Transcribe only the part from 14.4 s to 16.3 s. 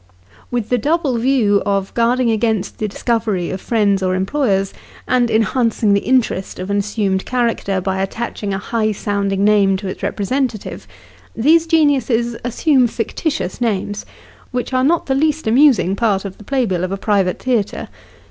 which are not the least amusing part